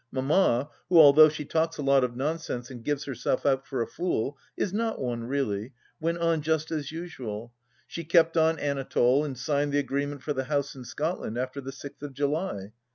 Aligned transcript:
Mamma, 0.11 0.71
who 0.89 0.97
although 0.97 1.29
she 1.29 1.45
talks 1.45 1.77
a 1.77 1.83
lot 1.83 2.03
of 2.03 2.15
nonsense 2.15 2.71
and 2.71 2.83
gives 2.83 3.03
herself 3.05 3.45
out 3.45 3.67
for 3.67 3.83
a 3.83 3.87
fool, 3.87 4.35
is 4.57 4.73
not 4.73 4.99
one, 4.99 5.25
really, 5.25 5.73
went 5.99 6.17
on 6.17 6.41
just 6.41 6.71
as 6.71 6.91
usual: 6.91 7.53
she 7.85 8.03
kept 8.03 8.35
on 8.35 8.57
Anatole, 8.57 9.23
and 9.23 9.37
signed 9.37 9.71
the 9.71 9.77
agreement 9.77 10.23
for 10.23 10.33
the 10.33 10.45
house 10.45 10.73
in 10.73 10.85
Scotland 10.85 11.37
after 11.37 11.61
the 11.61 11.71
sixth 11.71 12.01
of 12.01 12.13
July. 12.15 12.71